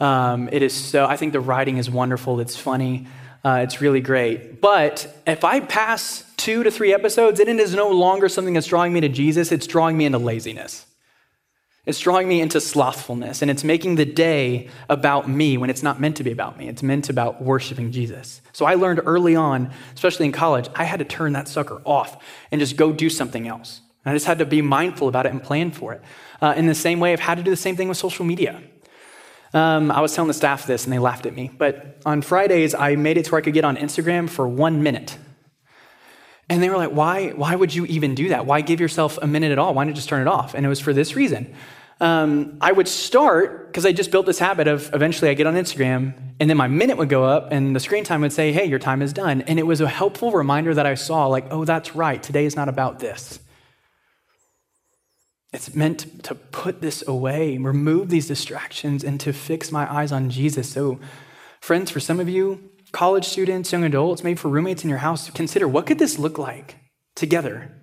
[0.00, 2.40] Um, it is so, I think the writing is wonderful.
[2.40, 3.06] It's funny.
[3.44, 4.60] Uh, it's really great.
[4.60, 8.92] But if I pass two to three episodes, it is no longer something that's drawing
[8.92, 10.86] me to Jesus, it's drawing me into laziness.
[11.84, 16.00] It's drawing me into slothfulness, and it's making the day about me when it's not
[16.00, 16.68] meant to be about me.
[16.68, 18.40] It's meant about worshiping Jesus.
[18.52, 22.22] So I learned early on, especially in college, I had to turn that sucker off
[22.52, 23.80] and just go do something else.
[24.04, 26.02] I just had to be mindful about it and plan for it.
[26.40, 28.62] Uh, in the same way, I've had to do the same thing with social media.
[29.52, 32.74] Um, I was telling the staff this and they laughed at me, but on Fridays,
[32.74, 35.18] I made it to where I could get on Instagram for one minute.
[36.52, 38.44] And they were like, why, why would you even do that?
[38.44, 39.72] Why give yourself a minute at all?
[39.72, 40.52] Why not just turn it off?
[40.52, 41.54] And it was for this reason.
[41.98, 45.54] Um, I would start, because I just built this habit of eventually I get on
[45.54, 48.66] Instagram, and then my minute would go up, and the screen time would say, hey,
[48.66, 49.40] your time is done.
[49.42, 52.54] And it was a helpful reminder that I saw, like, oh, that's right, today is
[52.54, 53.40] not about this.
[55.54, 60.28] It's meant to put this away, remove these distractions, and to fix my eyes on
[60.28, 60.68] Jesus.
[60.68, 61.00] So,
[61.60, 65.28] friends, for some of you, college students, young adults, maybe for roommates in your house,
[65.30, 66.76] consider what could this look like
[67.16, 67.82] together?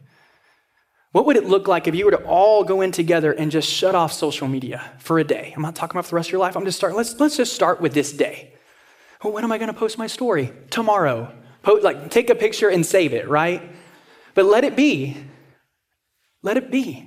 [1.11, 3.67] What would it look like if you were to all go in together and just
[3.67, 5.51] shut off social media for a day?
[5.55, 6.55] I'm not talking about the rest of your life.
[6.55, 6.95] I'm just starting.
[6.95, 8.53] Let's let's just start with this day.
[9.23, 10.53] Well, when am I going to post my story?
[10.69, 11.33] Tomorrow.
[11.65, 13.71] Like take a picture and save it, right?
[14.35, 15.17] But let it be.
[16.43, 17.05] Let it be.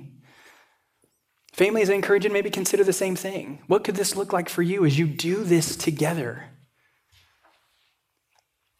[1.53, 3.61] Families, I encourage you maybe consider the same thing.
[3.67, 6.49] What could this look like for you as you do this together?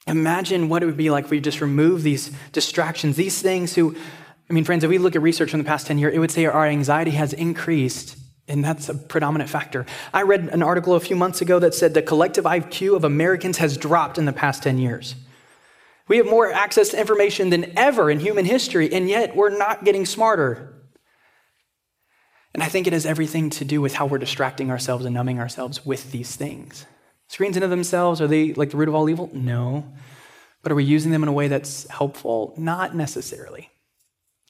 [0.08, 3.96] Imagine what it would be like if we just remove these distractions, these things who,
[4.50, 6.32] I mean, friends, if we look at research from the past 10 years, it would
[6.32, 9.86] say our anxiety has increased, and that's a predominant factor.
[10.14, 13.58] I read an article a few months ago that said the collective IQ of Americans
[13.60, 15.16] has dropped in the past 10 years.
[16.10, 19.86] We have more access to information than ever in human history, and yet we're not
[19.86, 20.74] getting smarter.
[22.54, 25.40] And I think it has everything to do with how we're distracting ourselves and numbing
[25.40, 26.86] ourselves with these things.
[27.28, 29.30] Screens in of themselves, are they like the root of all evil?
[29.34, 29.92] No.
[30.62, 32.54] But are we using them in a way that's helpful?
[32.58, 33.70] Not necessarily.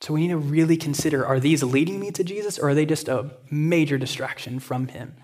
[0.02, 2.86] So we need to really consider are these leading me to Jesus or are they
[2.86, 5.16] just a major distraction from Him?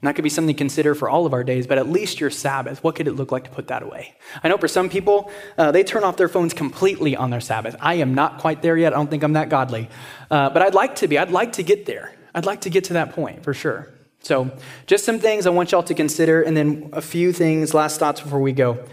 [0.00, 2.20] And that could be something to consider for all of our days, but at least
[2.20, 4.16] your Sabbath, what could it look like to put that away?
[4.42, 7.76] I know for some people, uh, they turn off their phones completely on their Sabbath.
[7.80, 8.94] I am not quite there yet.
[8.94, 9.90] I don't think I'm that godly.
[10.30, 11.18] Uh, but I'd like to be.
[11.18, 12.14] I'd like to get there.
[12.34, 13.92] I'd like to get to that point for sure.
[14.22, 14.50] So,
[14.86, 18.20] just some things I want y'all to consider, and then a few things, last thoughts
[18.20, 18.84] before we go.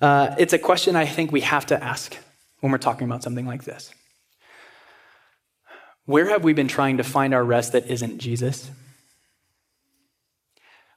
[0.00, 2.16] Uh, it's a question I think we have to ask
[2.60, 3.94] when we're talking about something like this.
[6.04, 8.70] Where have we been trying to find our rest that isn't Jesus?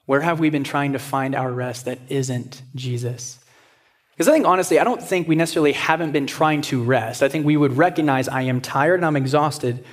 [0.05, 3.39] Where have we been trying to find our rest that isn't Jesus?
[4.11, 7.24] Because I think, honestly, I don't think we necessarily haven't been trying to rest.
[7.24, 9.86] I think we would recognize I am tired and I'm exhausted.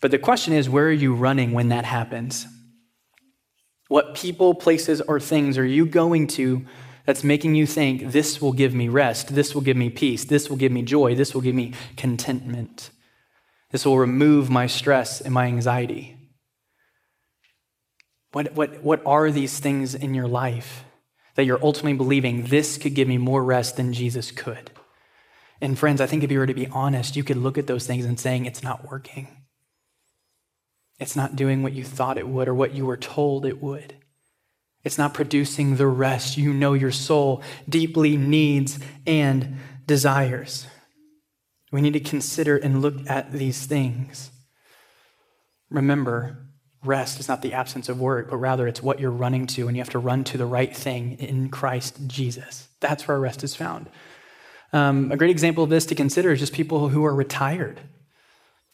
[0.00, 2.46] But the question is, where are you running when that happens?
[3.88, 6.64] What people, places, or things are you going to
[7.06, 10.48] that's making you think this will give me rest, this will give me peace, this
[10.48, 12.90] will give me joy, this will give me contentment,
[13.70, 16.16] this will remove my stress and my anxiety?
[18.32, 20.84] What, what, what are these things in your life
[21.36, 24.70] that you're ultimately believing this could give me more rest than Jesus could?
[25.60, 27.86] And friends, I think if you were to be honest, you could look at those
[27.86, 29.43] things and saying it's not working.
[31.04, 33.94] It's not doing what you thought it would or what you were told it would.
[34.84, 40.66] It's not producing the rest you know your soul deeply needs and desires.
[41.70, 44.30] We need to consider and look at these things.
[45.68, 46.38] Remember,
[46.82, 49.76] rest is not the absence of work, but rather it's what you're running to, and
[49.76, 52.68] you have to run to the right thing in Christ Jesus.
[52.80, 53.90] That's where rest is found.
[54.72, 57.82] Um, a great example of this to consider is just people who are retired.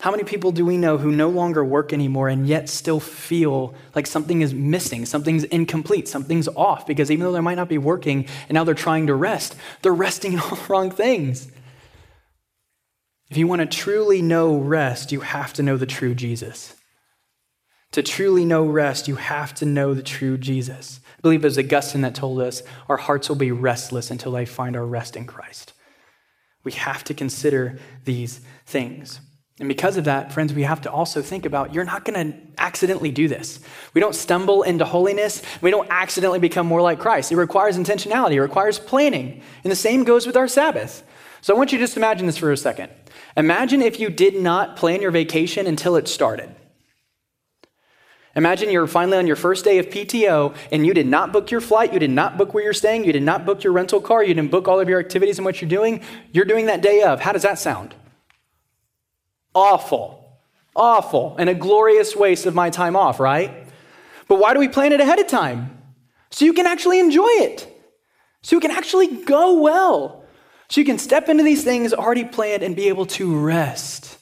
[0.00, 3.74] How many people do we know who no longer work anymore and yet still feel
[3.94, 6.86] like something is missing, something's incomplete, something's off?
[6.86, 9.92] Because even though they might not be working and now they're trying to rest, they're
[9.92, 11.52] resting in all the wrong things.
[13.28, 16.74] If you want to truly know rest, you have to know the true Jesus.
[17.92, 21.00] To truly know rest, you have to know the true Jesus.
[21.18, 24.46] I believe it was Augustine that told us our hearts will be restless until they
[24.46, 25.74] find our rest in Christ.
[26.64, 29.20] We have to consider these things.
[29.60, 32.38] And because of that, friends, we have to also think about you're not going to
[32.56, 33.60] accidentally do this.
[33.92, 35.42] We don't stumble into holiness.
[35.60, 37.30] We don't accidentally become more like Christ.
[37.30, 39.42] It requires intentionality, it requires planning.
[39.62, 41.02] And the same goes with our Sabbath.
[41.42, 42.90] So I want you to just imagine this for a second.
[43.36, 46.54] Imagine if you did not plan your vacation until it started.
[48.34, 51.60] Imagine you're finally on your first day of PTO and you did not book your
[51.60, 54.22] flight, you did not book where you're staying, you did not book your rental car,
[54.22, 56.02] you didn't book all of your activities and what you're doing.
[56.32, 57.20] You're doing that day of.
[57.20, 57.94] How does that sound?
[59.54, 60.38] Awful.
[60.74, 61.36] Awful.
[61.38, 63.66] And a glorious waste of my time off, right?
[64.28, 65.76] But why do we plan it ahead of time?
[66.30, 67.66] So you can actually enjoy it.
[68.42, 70.24] So you can actually go well.
[70.68, 74.18] So you can step into these things already planned and be able to rest.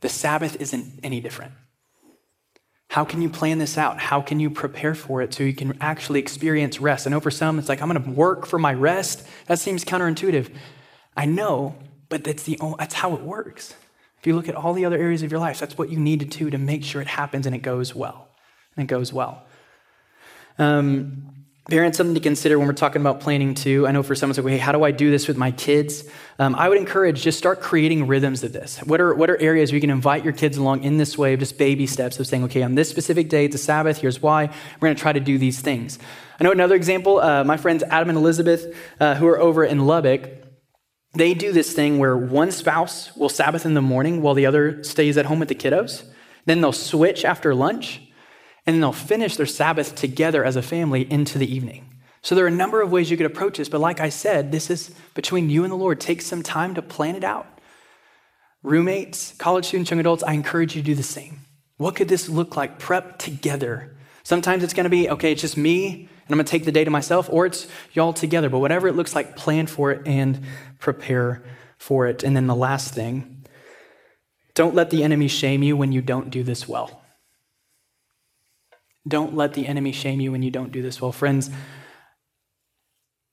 [0.00, 1.52] The Sabbath isn't any different.
[2.88, 3.98] How can you plan this out?
[3.98, 7.06] How can you prepare for it so you can actually experience rest?
[7.06, 9.26] I know for some, it's like, I'm going to work for my rest.
[9.46, 10.50] That seems counterintuitive.
[11.14, 11.76] I know,
[12.08, 13.74] but that's, the only, that's how it works.
[14.26, 16.18] If you look at all the other areas of your life, that's what you need
[16.18, 18.26] to do to make sure it happens and it goes well.
[18.74, 19.44] And it goes well.
[20.58, 21.28] Um,
[21.70, 23.86] Parents, something to consider when we're talking about planning too.
[23.86, 26.02] I know for some, it's like, hey, how do I do this with my kids?
[26.40, 28.78] Um, I would encourage just start creating rhythms of this.
[28.78, 31.38] What are, what are areas you can invite your kids along in this way of
[31.38, 34.46] just baby steps of saying, okay, on this specific day, it's a Sabbath, here's why.
[34.46, 36.00] We're going to try to do these things.
[36.40, 39.86] I know another example, uh, my friends Adam and Elizabeth, uh, who are over in
[39.86, 40.45] Lubbock,
[41.16, 44.82] they do this thing where one spouse will Sabbath in the morning while the other
[44.84, 46.04] stays at home with the kiddos.
[46.44, 48.00] Then they'll switch after lunch
[48.66, 51.92] and then they'll finish their Sabbath together as a family into the evening.
[52.22, 54.50] So there are a number of ways you could approach this, but like I said,
[54.50, 56.00] this is between you and the Lord.
[56.00, 57.46] Take some time to plan it out.
[58.64, 61.40] Roommates, college students, young adults, I encourage you to do the same.
[61.76, 62.80] What could this look like?
[62.80, 63.96] Prep together.
[64.24, 66.72] Sometimes it's going to be, okay, it's just me, and I'm going to take the
[66.72, 68.48] day to myself, or it's y'all together.
[68.48, 70.40] But whatever it looks like, plan for it and
[70.80, 71.44] prepare
[71.78, 72.24] for it.
[72.24, 73.44] And then the last thing,
[74.54, 77.02] don't let the enemy shame you when you don't do this well.
[79.06, 81.12] Don't let the enemy shame you when you don't do this well.
[81.12, 81.48] Friends,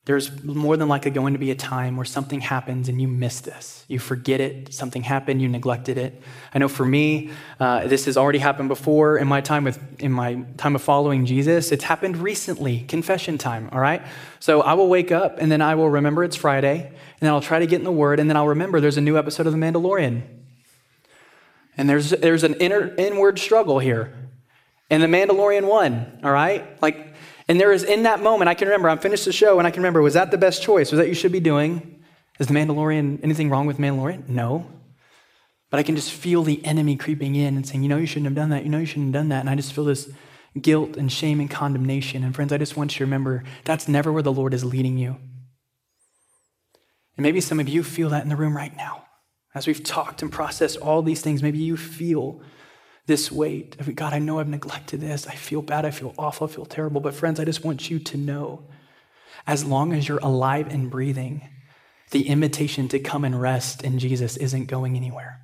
[0.05, 3.39] there's more than likely going to be a time where something happens and you miss
[3.39, 3.85] this.
[3.87, 6.21] You forget it, something happened, you neglected it.
[6.53, 10.11] I know for me, uh, this has already happened before in my time with in
[10.11, 11.71] my time of following Jesus.
[11.71, 14.01] It's happened recently, confession time, all right?
[14.41, 17.39] So I will wake up and then I will remember it's Friday, and then I'll
[17.39, 19.53] try to get in the Word, and then I'll remember there's a new episode of
[19.53, 20.23] The Mandalorian.
[21.77, 24.13] And there's, there's an inner, inward struggle here
[24.93, 26.79] and the Mandalorian won, all right?
[26.81, 27.12] Like,
[27.47, 29.71] and there is in that moment, I can remember, I'm finished the show and I
[29.71, 30.91] can remember, was that the best choice?
[30.91, 32.03] Was that you should be doing?
[32.39, 34.27] Is the Mandalorian anything wrong with Mandalorian?
[34.27, 34.65] No.
[35.69, 38.25] But I can just feel the enemy creeping in and saying, you know, you shouldn't
[38.25, 38.63] have done that.
[38.63, 39.39] You know, you shouldn't have done that.
[39.41, 40.09] And I just feel this
[40.59, 42.23] guilt and shame and condemnation.
[42.23, 44.97] And friends, I just want you to remember that's never where the Lord is leading
[44.97, 45.17] you.
[47.17, 49.05] And maybe some of you feel that in the room right now.
[49.55, 52.41] As we've talked and processed all these things, maybe you feel
[53.05, 55.27] this weight God, I know I've neglected this.
[55.27, 55.85] I feel bad.
[55.85, 56.47] I feel awful.
[56.47, 57.01] I feel terrible.
[57.01, 58.63] But, friends, I just want you to know
[59.45, 61.49] as long as you're alive and breathing,
[62.11, 65.41] the invitation to come and rest in Jesus isn't going anywhere.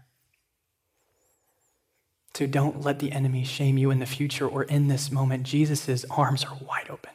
[2.33, 5.43] So don't let the enemy shame you in the future or in this moment.
[5.43, 7.11] Jesus' arms are wide open.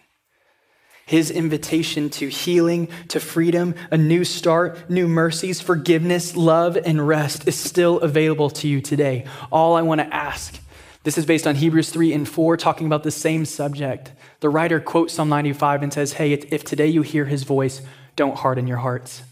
[1.06, 7.46] His invitation to healing, to freedom, a new start, new mercies, forgiveness, love, and rest
[7.46, 9.26] is still available to you today.
[9.52, 10.60] All I want to ask
[11.04, 14.12] this is based on Hebrews 3 and 4, talking about the same subject.
[14.40, 17.82] The writer quotes Psalm 95 and says, Hey, if today you hear his voice,
[18.16, 19.22] don't harden your hearts.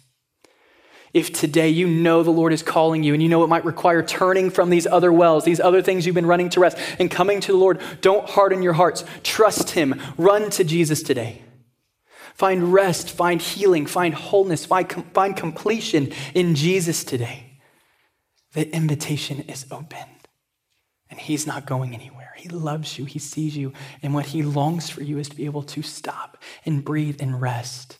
[1.14, 4.02] If today you know the Lord is calling you and you know it might require
[4.02, 7.40] turning from these other wells, these other things you've been running to rest, and coming
[7.40, 9.04] to the Lord, don't harden your hearts.
[9.22, 10.00] Trust him.
[10.18, 11.42] Run to Jesus today.
[12.34, 17.60] Find rest, find healing, find wholeness, find, find completion in Jesus today.
[18.54, 20.06] The invitation is open,
[21.10, 22.32] and He's not going anywhere.
[22.36, 23.72] He loves you, He sees you,
[24.02, 27.40] and what He longs for you is to be able to stop and breathe and
[27.40, 27.98] rest.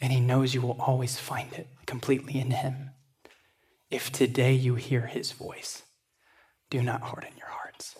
[0.00, 2.90] And He knows you will always find it completely in Him.
[3.90, 5.82] If today you hear His voice,
[6.70, 7.96] do not harden your hearts.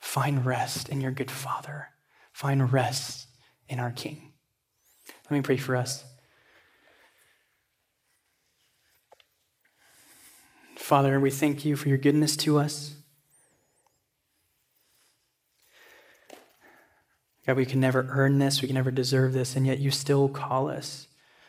[0.00, 1.88] Find rest in your good Father.
[2.32, 3.25] Find rest
[3.68, 4.32] in our King.
[5.30, 6.04] Let me pray for us.
[10.76, 12.94] Father, we thank you for your goodness to us.
[17.46, 20.28] God, we can never earn this, we can never deserve this, and yet you still
[20.28, 21.06] call us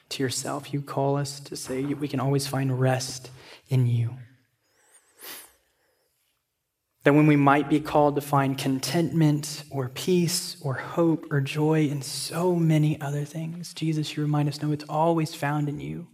[0.10, 0.74] to yourself.
[0.74, 3.32] You call us to say we can always find rest
[3.70, 4.18] in you.
[7.08, 11.88] That when we might be called to find contentment or peace or hope or joy
[11.88, 16.10] in so many other things, Jesus, you remind us no, it's always found in you.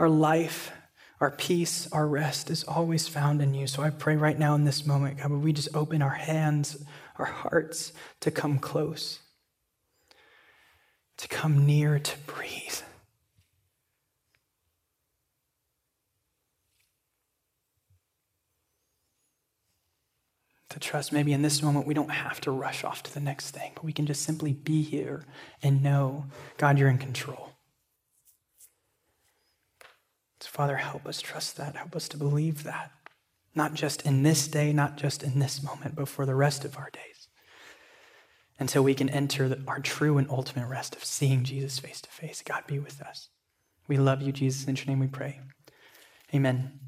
[0.00, 0.72] Our life,
[1.20, 3.68] our peace, our rest is always found in you.
[3.68, 6.84] So I pray right now in this moment, God, would we just open our hands,
[7.16, 7.92] our hearts
[8.22, 9.20] to come close,
[11.18, 12.80] to come near, to breathe.
[20.74, 23.52] To trust maybe in this moment we don't have to rush off to the next
[23.52, 25.24] thing, but we can just simply be here
[25.62, 26.26] and know,
[26.58, 27.52] God, you're in control.
[30.40, 31.76] So, Father, help us trust that.
[31.76, 32.90] Help us to believe that.
[33.54, 36.76] Not just in this day, not just in this moment, but for the rest of
[36.76, 37.28] our days.
[38.58, 42.42] Until we can enter our true and ultimate rest of seeing Jesus face to face.
[42.44, 43.28] God be with us.
[43.86, 44.66] We love you, Jesus.
[44.66, 45.38] In your name we pray.
[46.34, 46.80] Amen.